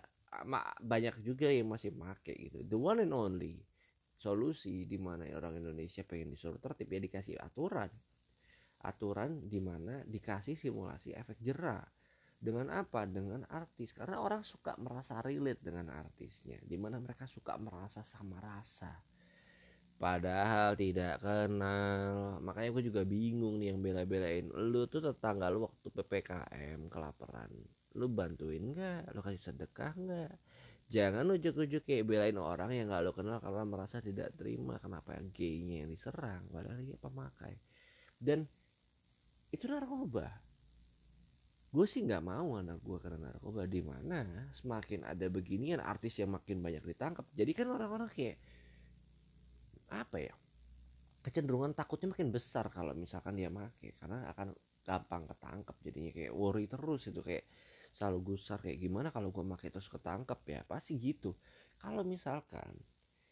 banyak 0.85 1.25
juga 1.25 1.49
yang 1.49 1.73
masih 1.73 1.97
make 1.97 2.37
gitu. 2.37 2.61
The 2.63 2.77
one 2.77 3.01
and 3.01 3.17
only 3.17 3.57
solusi 4.17 4.89
di 4.89 4.97
mana 4.97 5.29
orang 5.37 5.61
Indonesia 5.61 6.01
pengen 6.03 6.33
disuruh 6.33 6.59
tertib 6.59 6.89
ya 6.89 7.01
dikasih 7.01 7.37
aturan. 7.37 7.93
Aturan 8.81 9.49
di 9.49 9.61
mana 9.61 10.05
dikasih 10.05 10.57
simulasi 10.57 11.13
efek 11.13 11.41
jerah. 11.41 11.85
Dengan 12.37 12.69
apa? 12.73 13.09
Dengan 13.09 13.49
artis. 13.49 13.93
Karena 13.97 14.21
orang 14.21 14.45
suka 14.45 14.77
merasa 14.77 15.21
relate 15.25 15.65
dengan 15.65 15.89
artisnya. 15.93 16.61
Di 16.61 16.77
mana 16.77 17.01
mereka 17.01 17.25
suka 17.25 17.57
merasa 17.57 18.05
sama 18.05 18.37
rasa. 18.41 18.93
Padahal 19.97 20.77
tidak 20.77 21.25
kenal. 21.25 22.37
Makanya 22.45 22.69
gue 22.77 22.85
juga 22.93 23.03
bingung 23.09 23.57
nih 23.57 23.73
yang 23.73 23.81
bela-belain. 23.81 24.45
Lu 24.53 24.85
tuh 24.85 25.01
tetangga 25.01 25.49
lu 25.49 25.65
waktu 25.65 25.89
PPKM 25.89 26.93
kelaparan. 26.93 27.49
Lu 27.97 28.13
bantuin 28.13 28.77
gak? 28.77 29.17
Lu 29.17 29.25
kasih 29.25 29.41
sedekah 29.41 29.97
gak? 29.97 30.37
Jangan 30.87 31.27
ujuk-ujuk 31.35 31.83
kayak 31.83 32.07
belain 32.07 32.39
orang 32.39 32.71
yang 32.71 32.87
gak 32.95 33.03
lu 33.03 33.11
kenal 33.11 33.43
karena 33.43 33.67
merasa 33.67 33.99
tidak 33.99 34.39
terima 34.39 34.79
Kenapa 34.79 35.19
yang 35.19 35.35
gaynya 35.35 35.83
yang 35.83 35.91
diserang 35.91 36.47
Padahal 36.47 36.79
dia 36.79 36.95
pemakai. 36.95 37.55
Dan 38.15 38.47
itu 39.51 39.67
narkoba. 39.67 40.31
Gue 41.67 41.85
sih 41.85 42.07
nggak 42.07 42.25
mau 42.25 42.57
anak 42.57 42.81
gue 42.81 42.99
karena 43.03 43.29
narkoba. 43.29 43.67
Di 43.67 43.83
mana 43.83 44.49
semakin 44.55 45.05
ada 45.05 45.27
beginian 45.27 45.83
artis 45.83 46.23
yang 46.23 46.33
makin 46.33 46.63
banyak 46.63 46.83
ditangkap 46.87 47.27
jadi 47.35 47.51
kan 47.53 47.67
orang-orang 47.69 48.09
kayak 48.09 48.39
apa 49.87 50.19
ya 50.19 50.35
kecenderungan 51.23 51.75
takutnya 51.75 52.15
makin 52.15 52.31
besar 52.31 52.71
kalau 52.71 52.95
misalkan 52.95 53.39
dia 53.39 53.51
make 53.51 53.99
karena 53.99 54.27
akan 54.31 54.55
gampang 54.87 55.27
ketangkep 55.27 55.77
jadinya 55.83 56.11
kayak 56.15 56.33
worry 56.35 56.71
terus 56.71 57.11
itu 57.11 57.19
kayak 57.23 57.47
selalu 57.97 58.37
gusar 58.37 58.61
kayak 58.61 58.77
gimana 58.77 59.09
kalau 59.09 59.33
gue 59.33 59.41
make 59.41 59.73
terus 59.73 59.89
ketangkep 59.89 60.41
ya? 60.45 60.61
Pasti 60.69 61.01
gitu. 61.01 61.33
Kalau 61.81 62.05
misalkan 62.05 62.77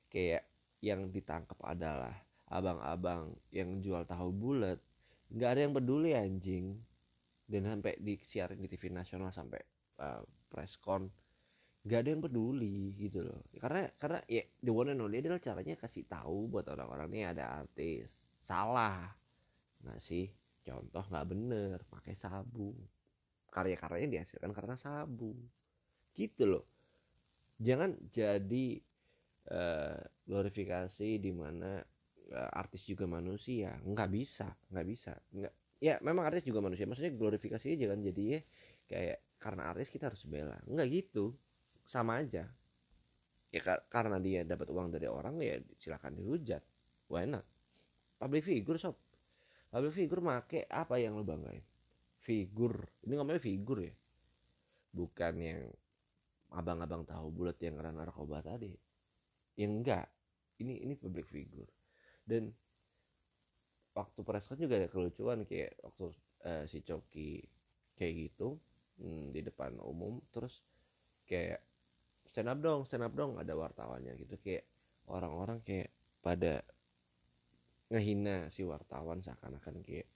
kayak 0.09 0.49
yang 0.81 1.13
ditangkap 1.13 1.61
adalah 1.61 2.17
abang-abang 2.49 3.37
yang 3.53 3.81
jual 3.85 4.05
tahu 4.09 4.33
bulat 4.33 4.81
nggak 5.33 5.51
ada 5.53 5.61
yang 5.69 5.75
peduli 5.77 6.17
anjing. 6.17 6.81
Dan 7.45 7.69
sampai 7.69 8.01
disiarin 8.01 8.57
di 8.57 8.73
TV 8.73 8.89
nasional 8.89 9.29
sampai 9.29 9.61
uh, 10.01 10.25
preskon 10.49 11.13
gak 11.85 12.01
ada 12.01 12.17
yang 12.17 12.25
peduli 12.25 12.97
gitu 12.97 13.21
loh. 13.21 13.45
Karena 13.61 13.85
karena 14.01 14.25
ya 14.25 14.41
the 14.65 14.73
one 14.73 14.89
and 14.89 15.05
only 15.05 15.21
adalah 15.21 15.37
caranya 15.37 15.77
kasih 15.77 16.09
tahu 16.09 16.49
buat 16.49 16.65
orang-orang 16.73 17.13
ini 17.13 17.25
ada 17.29 17.61
artis. 17.61 18.09
Salah. 18.41 19.13
Nggak 19.85 20.01
sih 20.01 20.33
contoh 20.65 21.05
nggak 21.13 21.29
bener 21.29 21.77
pakai 21.93 22.17
sabu 22.17 22.73
karya-karyanya 23.55 24.11
dihasilkan 24.19 24.51
karena 24.51 24.75
sabu. 24.75 25.31
Gitu 26.19 26.43
loh. 26.43 26.67
Jangan 27.63 27.95
jadi 28.11 28.83
uh, 29.55 30.03
glorifikasi 30.27 31.23
di 31.23 31.31
mana 31.31 31.79
uh, 32.35 32.51
artis 32.59 32.83
juga 32.83 33.07
manusia. 33.07 33.79
Nggak 33.87 34.11
bisa 34.11 34.51
nggak 34.75 34.87
bisa. 34.91 35.15
Nggak 35.31 35.55
ya 35.79 35.95
memang 36.03 36.27
artis 36.27 36.43
juga 36.43 36.59
manusia. 36.59 36.91
Maksudnya 36.91 37.15
glorifikasinya 37.15 37.79
jangan 37.79 37.99
jadi 38.03 38.23
ya 38.27 38.41
kayak 38.91 39.19
karena 39.39 39.63
artis 39.71 39.89
kita 39.95 40.11
harus 40.11 40.27
bela. 40.27 40.59
Nggak 40.67 40.89
gitu. 40.91 41.31
Sama 41.87 42.27
aja. 42.27 42.51
Ya 43.55 43.61
karena 43.87 44.19
dia 44.19 44.43
dapat 44.43 44.67
uang 44.67 44.91
dari 44.91 45.07
orang 45.07 45.39
ya 45.39 45.63
silakan 45.79 46.19
dihujat. 46.19 46.63
Why 47.07 47.31
not? 47.31 47.47
Public 48.19 48.43
figure 48.43 48.83
sob. 48.83 48.99
Public 49.71 49.95
figure 49.95 50.19
make 50.19 50.67
apa 50.67 50.99
yang 50.99 51.15
lo 51.15 51.23
banggain 51.23 51.63
figur. 52.25 52.89
Ini 53.05 53.13
ngomongnya 53.21 53.45
figur 53.45 53.85
ya? 53.85 53.95
Bukan 54.91 55.35
yang 55.39 55.61
abang-abang 56.55 57.05
tahu 57.05 57.29
bulat 57.29 57.61
yang 57.61 57.77
karena 57.77 57.93
narkoba 57.93 58.41
tadi. 58.41 58.73
Yang 59.61 59.73
enggak. 59.85 60.07
Ini 60.59 60.87
ini 60.87 60.95
public 60.95 61.27
figure 61.29 61.71
dan 62.25 62.49
waktu 63.93 64.21
preskon 64.25 64.59
juga 64.59 64.81
ada 64.81 64.89
kelucuan 64.89 65.45
kayak 65.45 65.77
waktu 65.85 66.05
uh, 66.49 66.65
si 66.67 66.81
Coki 66.83 67.45
kayak 67.95 68.13
gitu 68.27 68.59
hmm, 68.99 69.31
di 69.31 69.41
depan 69.45 69.79
umum 69.79 70.19
terus 70.35 70.65
kayak 71.29 71.63
stand 72.33 72.51
up 72.51 72.59
dong 72.59 72.83
stand 72.89 73.07
up 73.07 73.13
dong 73.13 73.37
ada 73.39 73.53
wartawannya 73.55 74.17
gitu. 74.19 74.35
Kayak 74.41 74.65
orang-orang 75.07 75.61
kayak 75.63 75.93
pada 76.25 76.65
ngehina 77.93 78.49
si 78.51 78.65
wartawan 78.65 79.21
seakan-akan 79.21 79.85
kayak 79.85 80.09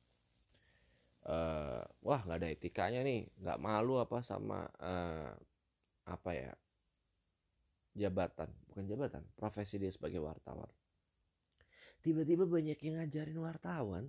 uh, 1.28 1.84
wah 2.02 2.20
nggak 2.24 2.38
ada 2.40 2.48
etikanya 2.48 3.04
nih 3.04 3.28
nggak 3.44 3.60
malu 3.60 4.00
apa 4.00 4.24
sama 4.24 4.64
uh, 4.80 5.30
apa 6.08 6.30
ya 6.32 6.52
jabatan 7.92 8.48
bukan 8.72 8.84
jabatan 8.88 9.22
profesi 9.36 9.76
dia 9.76 9.92
sebagai 9.92 10.24
wartawan. 10.24 10.70
Tiba-tiba 12.00 12.46
banyak 12.46 12.78
yang 12.80 13.02
ngajarin 13.02 13.38
wartawan 13.42 14.04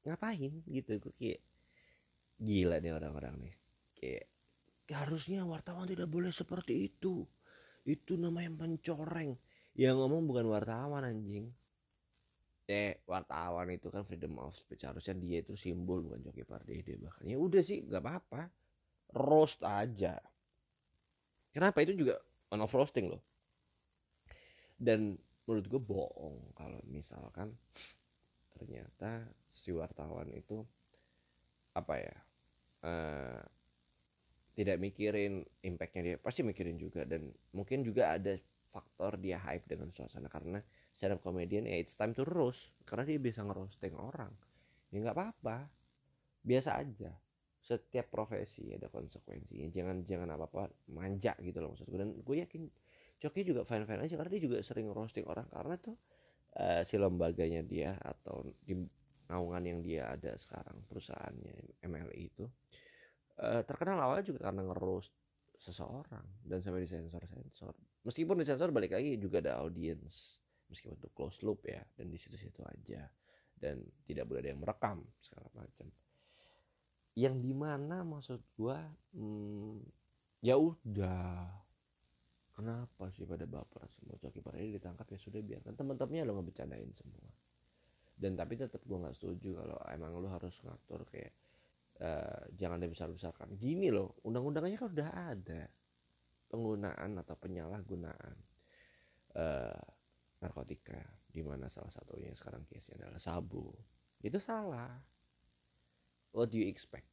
ngapain 0.00 0.64
gitu 0.64 0.96
gue 0.96 1.12
kayak 1.20 1.44
gila 2.40 2.80
nih 2.80 2.96
orang-orang 2.96 3.36
nih 3.36 3.54
kayak 4.00 4.24
harusnya 4.88 5.44
wartawan 5.44 5.84
tidak 5.84 6.08
boleh 6.08 6.32
seperti 6.32 6.88
itu 6.88 7.28
itu 7.84 8.16
namanya 8.16 8.50
mencoreng. 8.64 9.36
Yang 9.76 9.94
ngomong 10.02 10.24
bukan 10.26 10.46
wartawan 10.50 11.04
anjing 11.06 11.52
eh 12.70 13.02
wartawan 13.10 13.66
itu 13.74 13.90
kan 13.90 14.06
freedom 14.06 14.38
of 14.38 14.54
speech 14.54 14.86
harusnya 14.86 15.18
dia 15.18 15.42
itu 15.42 15.58
simbol 15.58 16.06
bukan 16.06 16.22
Joki 16.22 16.46
Pardede 16.46 16.94
bahkan 17.02 17.26
ya 17.26 17.34
udah 17.34 17.62
sih 17.66 17.82
nggak 17.82 17.98
apa-apa. 17.98 18.46
Roast 19.10 19.58
aja. 19.66 20.22
Kenapa? 21.50 21.82
Itu 21.82 21.98
juga 21.98 22.22
one 22.54 22.62
of 22.62 22.70
roasting 22.70 23.10
loh. 23.10 23.18
Dan 24.78 25.18
menurut 25.50 25.66
gue 25.66 25.82
bohong 25.82 26.54
kalau 26.54 26.78
misalkan 26.86 27.50
ternyata 28.54 29.26
si 29.50 29.74
wartawan 29.74 30.30
itu 30.30 30.62
apa 31.74 31.94
ya 31.98 32.16
uh, 32.86 33.42
tidak 34.54 34.78
mikirin 34.78 35.42
impactnya 35.66 36.02
dia. 36.06 36.16
Pasti 36.22 36.46
mikirin 36.46 36.78
juga 36.78 37.02
dan 37.02 37.34
mungkin 37.50 37.82
juga 37.82 38.14
ada 38.14 38.38
faktor 38.70 39.18
dia 39.18 39.42
hype 39.42 39.66
dengan 39.66 39.90
suasana 39.90 40.30
karena 40.30 40.62
stand 41.00 41.16
up 41.16 41.24
comedian 41.24 41.64
ya 41.64 41.80
it's 41.80 41.96
time 41.96 42.12
to 42.12 42.28
roast. 42.28 42.76
Karena 42.84 43.08
dia 43.08 43.16
bisa 43.16 43.40
ngerosting 43.40 43.96
orang. 43.96 44.28
Ya 44.92 45.00
nggak 45.00 45.16
apa-apa. 45.16 45.64
Biasa 46.44 46.76
aja. 46.76 47.16
Setiap 47.64 48.12
profesi 48.12 48.76
ada 48.76 48.92
konsekuensinya. 48.92 49.72
Jangan 49.72 50.04
jangan 50.04 50.28
apa 50.36 50.44
apa 50.52 50.62
manja 50.92 51.32
gitu 51.40 51.64
loh 51.64 51.72
maksud 51.72 51.88
gue 51.88 51.96
dan 51.96 52.12
gue 52.20 52.36
yakin 52.44 52.68
Coki 53.20 53.44
juga 53.44 53.64
fan 53.64 53.88
fan 53.88 54.00
aja 54.00 54.16
karena 54.16 54.32
dia 54.32 54.42
juga 54.44 54.60
sering 54.60 54.92
roasting 54.92 55.24
orang. 55.24 55.48
Karena 55.48 55.80
tuh 55.80 55.96
uh, 56.60 56.84
si 56.84 57.00
lembaganya 57.00 57.64
dia 57.64 57.96
atau 57.96 58.44
di 58.60 58.76
naungan 59.32 59.64
yang 59.64 59.80
dia 59.80 60.12
ada 60.12 60.36
sekarang 60.36 60.84
perusahaannya 60.84 61.80
MLI 61.80 62.28
itu 62.28 62.44
uh, 63.40 63.64
terkenal 63.64 64.04
awalnya 64.04 64.36
juga 64.36 64.52
karena 64.52 64.68
ngeroast 64.68 65.12
seseorang. 65.56 66.28
Dan 66.44 66.60
sampai 66.60 66.84
disensor 66.84 67.24
sensor 67.24 67.72
meskipun 68.04 68.40
disensor 68.40 68.72
balik 68.72 68.96
lagi 68.96 69.20
juga 69.20 69.44
ada 69.44 69.60
audience 69.60 70.39
meskipun 70.70 70.96
itu 70.96 71.10
close 71.10 71.42
loop 71.42 71.66
ya 71.66 71.82
dan 71.98 72.06
di 72.08 72.16
situ-situ 72.16 72.62
aja. 72.64 73.04
Dan 73.60 73.84
tidak 74.08 74.24
boleh 74.24 74.40
ada 74.40 74.50
yang 74.56 74.62
merekam 74.64 75.04
segala 75.20 75.52
macam. 75.52 75.92
Yang 77.12 77.34
di 77.44 77.52
mana 77.52 78.00
maksud 78.06 78.40
gua 78.56 78.80
hmm, 79.12 79.84
ya 80.40 80.56
udah. 80.56 81.60
Kenapa 82.56 83.08
sih 83.16 83.24
pada 83.24 83.48
baper 83.48 83.88
semua? 83.96 84.20
Coki 84.20 84.40
pada 84.44 84.60
ini 84.60 84.76
ditangkap 84.76 85.08
ya 85.08 85.18
sudah 85.20 85.40
biarkan. 85.40 85.76
Teman-temannya 85.76 86.28
lo 86.28 86.40
ngebicarain 86.40 86.92
semua. 86.92 87.28
Dan 88.20 88.36
tapi 88.36 88.52
tetap 88.60 88.84
gue 88.84 89.00
nggak 89.00 89.16
setuju 89.16 89.64
kalau 89.64 89.80
emang 89.88 90.12
lo 90.20 90.28
harus 90.28 90.52
ngatur 90.60 91.08
kayak 91.08 91.32
uh, 92.04 92.44
jangan 92.60 92.76
dibesar-besarkan. 92.84 93.56
Gini 93.56 93.88
loh 93.88 94.20
undang-undangnya 94.28 94.76
kan 94.76 94.92
udah 94.92 95.10
ada. 95.32 95.62
Penggunaan 96.52 97.16
atau 97.16 97.36
penyalahgunaan. 97.40 98.36
Uh, 99.32 99.80
narkotika 100.40 100.98
di 101.28 101.44
mana 101.44 101.68
salah 101.68 101.92
satunya 101.92 102.32
sekarang 102.32 102.64
case 102.66 102.96
adalah 102.96 103.20
sabu. 103.20 103.70
Itu 104.20 104.40
salah. 104.40 104.90
What 106.32 106.52
do 106.52 106.60
you 106.60 106.68
expect? 106.68 107.06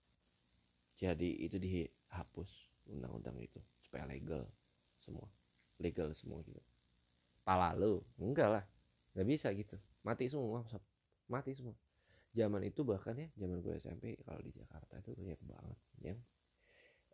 Jadi 0.98 1.46
itu 1.46 1.62
dihapus 1.62 2.50
undang-undang 2.89 3.38
itu 3.38 3.60
supaya 3.84 4.07
legal 4.10 4.48
semua. 4.98 5.27
Legal 5.77 6.15
semua 6.17 6.41
gitu. 6.48 6.60
Pala 7.46 7.75
lu 7.77 8.01
enggak 8.17 8.50
lah. 8.50 8.65
Nggak 9.13 9.27
bisa 9.27 9.48
gitu. 9.53 9.75
Mati 10.01 10.31
semua 10.31 10.63
mati 11.27 11.51
semua. 11.53 11.75
Zaman 12.36 12.63
itu 12.67 12.84
bahkan 12.84 13.15
ya 13.15 13.27
zaman 13.39 13.63
gue 13.63 13.75
SMP 13.79 14.15
kalau 14.24 14.39
di 14.43 14.51
Jakarta 14.55 15.00
itu 15.00 15.15
banyak 15.15 15.39
banget 15.48 15.79
yang 16.03 16.19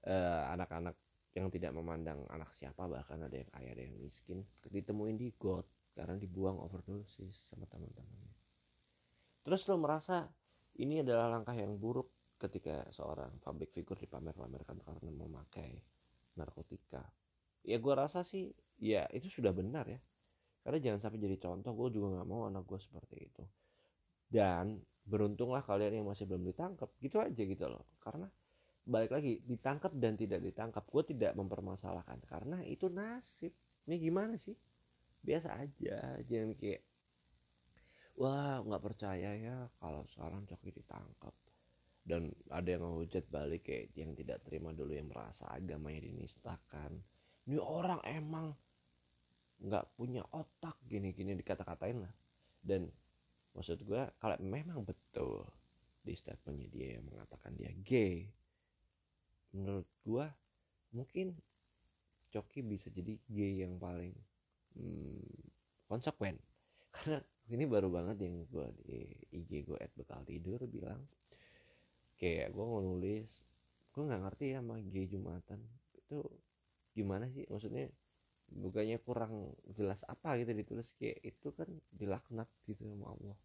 uh, 0.09 0.51
anak-anak 0.53 0.95
yang 1.33 1.49
tidak 1.49 1.73
memandang 1.73 2.21
anak 2.29 2.51
siapa 2.53 2.85
bahkan 2.85 3.17
ada 3.25 3.33
yang 3.33 3.49
kaya 3.49 3.69
ada 3.73 3.81
yang 3.81 3.97
miskin 3.97 4.45
ditemuin 4.69 5.17
di 5.17 5.33
got 5.39 5.65
karena 5.93 6.17
dibuang 6.17 6.57
overdosis 6.57 7.47
sama 7.49 7.69
teman-temannya. 7.69 8.33
Terus 9.45 9.61
lo 9.69 9.77
merasa 9.77 10.25
ini 10.81 11.05
adalah 11.05 11.29
langkah 11.29 11.53
yang 11.53 11.77
buruk 11.77 12.09
ketika 12.41 12.83
seorang 12.91 13.39
public 13.39 13.71
figure 13.71 13.99
dipamer-pamerkan 13.99 14.81
karena 14.81 15.09
memakai 15.13 15.79
narkotika. 16.35 17.05
Ya 17.63 17.79
gue 17.79 17.93
rasa 17.95 18.25
sih 18.25 18.51
ya 18.81 19.07
itu 19.13 19.29
sudah 19.29 19.53
benar 19.53 19.87
ya. 19.87 20.01
Karena 20.63 20.79
jangan 20.79 20.99
sampai 21.07 21.19
jadi 21.19 21.37
contoh 21.39 21.71
gue 21.75 21.99
juga 21.99 22.19
nggak 22.19 22.27
mau 22.27 22.47
anak 22.47 22.63
gue 22.67 22.79
seperti 22.79 23.15
itu. 23.19 23.43
Dan 24.27 24.81
beruntunglah 25.03 25.61
kalian 25.61 26.01
yang 26.01 26.07
masih 26.07 26.25
belum 26.25 26.43
ditangkap 26.47 26.89
gitu 26.99 27.21
aja 27.21 27.41
gitu 27.43 27.65
loh. 27.69 27.85
Karena 27.99 28.27
balik 28.83 29.15
lagi 29.15 29.39
ditangkap 29.43 29.95
dan 29.95 30.19
tidak 30.19 30.43
ditangkap 30.43 30.83
gue 30.87 31.03
tidak 31.15 31.31
mempermasalahkan. 31.37 32.19
Karena 32.27 32.63
itu 32.65 32.89
nasib. 32.89 33.53
Ini 33.83 33.99
gimana 33.99 34.39
sih 34.39 34.55
biasa 35.23 35.49
aja 35.55 36.19
jangan 36.27 36.51
kayak 36.59 36.83
wah 38.19 38.61
nggak 38.61 38.83
percaya 38.83 39.33
ya 39.39 39.57
kalau 39.79 40.05
sekarang 40.11 40.45
coki 40.45 40.69
ditangkap. 40.75 41.33
Dan 42.03 42.35
ada 42.51 42.67
yang 42.67 42.83
ngehujat 42.83 43.31
balik 43.31 43.63
kayak 43.63 43.95
yang 43.95 44.11
tidak 44.11 44.43
terima 44.43 44.75
dulu 44.75 44.91
yang 44.91 45.07
merasa 45.07 45.47
agamanya 45.47 46.03
dinistakan 46.03 46.99
ini 47.47 47.59
orang 47.59 47.99
emang 48.07 48.55
nggak 49.63 49.95
punya 49.95 50.23
otak 50.31 50.75
gini-gini 50.87 51.35
dikata-katain 51.39 52.03
lah. 52.03 52.13
Dan 52.63 52.87
maksud 53.55 53.83
gue 53.83 54.03
kalau 54.19 54.35
memang 54.39 54.83
betul 54.87 55.47
di 56.03 56.15
statementnya 56.15 56.67
dia 56.71 56.87
yang 56.99 57.07
mengatakan 57.07 57.55
dia 57.55 57.71
gay 57.87 58.27
menurut 59.55 59.87
gue 60.03 60.25
mungkin 60.91 61.31
Coki 62.33 62.65
bisa 62.65 62.89
jadi 62.89 63.13
gay 63.29 63.61
yang 63.61 63.77
paling 63.77 64.11
hmm, 64.77 65.89
konsekuen. 65.89 66.37
Karena 66.93 67.19
ini 67.51 67.63
baru 67.67 67.89
banget 67.91 68.23
yang 68.23 68.45
gue 68.47 68.67
di 68.87 68.99
IG 69.35 69.67
gue 69.67 69.77
at 69.81 69.91
bekal 69.97 70.23
tidur 70.23 70.63
bilang 70.69 71.03
kayak 72.15 72.55
gue 72.55 72.63
nulis 72.63 73.27
gue 73.93 74.01
nggak 74.01 74.21
ngerti 74.25 74.45
ya 74.57 74.59
sama 74.61 74.81
gay 74.81 75.05
jumatan. 75.05 75.59
Itu 75.93 76.25
gimana 76.97 77.29
sih? 77.29 77.45
Maksudnya 77.45 77.89
bukannya 78.53 78.97
kurang 79.01 79.53
jelas 79.73 80.01
apa 80.05 80.37
gitu 80.41 80.53
ditulis 80.53 80.89
kayak 80.97 81.21
itu 81.21 81.47
kan 81.53 81.69
dilaknat 81.93 82.49
gitu 82.65 82.85
sama 82.89 83.13
Allah. 83.13 83.37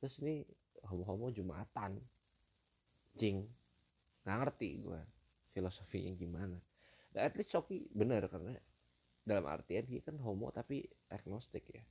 Terus 0.00 0.16
ini 0.24 0.44
homo-homo 0.88 1.28
jumatan. 1.28 2.00
Cing 3.20 3.44
nggak 4.24 4.36
ngerti 4.36 4.70
gue 4.80 5.00
filosofinya 5.52 6.12
gimana. 6.16 6.56
Nah, 7.10 7.20
at 7.26 7.34
least 7.34 7.50
Coki 7.50 7.90
bener 7.90 8.22
karena 8.30 8.54
dalam 9.24 9.44
artian 9.46 9.84
dia 9.86 10.00
kan 10.00 10.16
homo 10.18 10.50
tapi 10.50 10.84
agnostik 11.12 11.64
ya. 11.70 11.82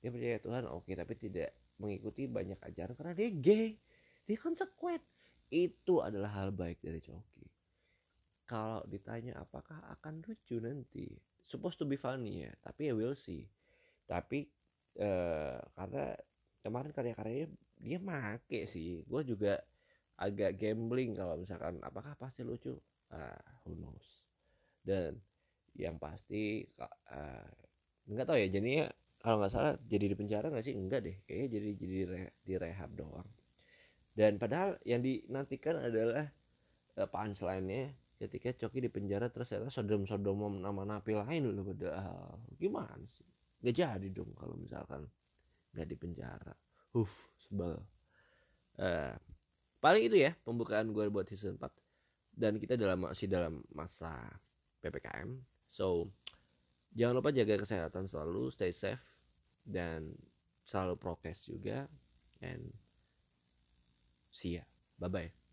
Dia 0.00 0.08
percaya 0.12 0.38
Tuhan 0.38 0.64
oke 0.68 0.86
okay, 0.86 0.94
tapi 0.94 1.14
tidak 1.18 1.50
mengikuti 1.82 2.24
banyak 2.30 2.60
ajaran 2.62 2.94
karena 2.94 3.14
dia 3.16 3.28
gay. 3.32 3.68
Dia 4.26 4.36
konsekuen 4.38 5.02
itu 5.50 6.02
adalah 6.02 6.30
hal 6.42 6.50
baik 6.50 6.82
dari 6.82 6.98
Coki. 7.02 7.46
Kalau 8.46 8.86
ditanya 8.86 9.42
apakah 9.42 9.82
akan 9.98 10.22
lucu 10.22 10.62
nanti 10.62 11.10
supposed 11.42 11.78
to 11.78 11.86
be 11.86 11.98
funny 11.98 12.46
ya 12.46 12.52
tapi 12.62 12.90
ya 12.90 12.94
we'll 12.94 13.18
see. 13.18 13.46
Tapi 14.06 14.46
uh, 15.02 15.58
karena 15.74 16.14
kemarin 16.62 16.90
karya-karyanya 16.94 17.46
dia 17.78 17.98
make 18.00 18.66
sih. 18.70 19.02
Gue 19.04 19.22
juga 19.26 19.60
agak 20.16 20.56
gambling 20.56 21.14
kalau 21.14 21.36
misalkan 21.36 21.78
apakah 21.84 22.16
pasti 22.16 22.42
lucu? 22.42 22.74
Uh, 23.06 23.42
who 23.62 23.78
knows. 23.78 24.26
Dan 24.82 25.18
yang 25.76 26.00
pasti 26.00 26.64
uh, 26.80 27.48
nggak 28.06 28.26
tahu 28.26 28.38
ya 28.38 28.48
jadinya 28.48 28.86
kalau 29.20 29.42
nggak 29.42 29.52
salah 29.52 29.74
jadi 29.86 30.12
di 30.12 30.16
penjara 30.16 30.46
nggak 30.48 30.64
sih? 30.64 30.74
Enggak 30.74 31.00
deh 31.04 31.16
kayaknya 31.26 31.48
jadi 31.58 31.68
jadi 31.76 31.96
di 32.46 32.54
rehab 32.56 32.90
doang. 32.94 33.28
Dan 34.16 34.40
padahal 34.40 34.80
yang 34.88 35.04
dinantikan 35.04 35.76
adalah 35.76 36.24
uh, 36.96 37.08
punchline-nya 37.08 37.92
ketika 38.16 38.64
Coki 38.64 38.88
di 38.88 38.90
penjara 38.90 39.28
terus 39.28 39.52
ternyata 39.52 39.68
sodom 39.68 40.08
sodom 40.08 40.56
nama 40.62 40.82
napi 40.88 41.12
lain 41.12 41.52
loh 41.52 41.64
padahal. 41.68 42.40
Gimana 42.56 43.04
sih? 43.12 43.28
Nggak 43.60 43.74
jadi 43.76 44.06
dong 44.14 44.32
kalau 44.38 44.56
misalkan 44.56 45.04
nggak 45.76 45.86
di 45.90 45.96
penjara. 45.98 46.54
Huff, 46.96 47.12
sebel. 47.36 47.76
Uh, 48.80 49.12
paling 49.80 50.08
itu 50.08 50.16
ya 50.20 50.32
pembukaan 50.44 50.92
gue 50.92 51.08
buat 51.08 51.28
season 51.28 51.56
4 51.60 51.68
dan 52.36 52.60
kita 52.60 52.76
dalam 52.76 53.08
masih 53.08 53.28
dalam 53.28 53.64
masa 53.72 54.12
ppkm 54.84 55.40
so 55.76 56.08
jangan 56.96 57.20
lupa 57.20 57.36
jaga 57.36 57.60
kesehatan 57.60 58.08
selalu 58.08 58.48
stay 58.48 58.72
safe 58.72 59.04
dan 59.68 60.16
selalu 60.64 60.96
prokes 60.96 61.44
juga 61.44 61.84
and 62.40 62.72
see 64.32 64.56
ya. 64.56 64.64
Bye 64.96 65.12
bye 65.12 65.45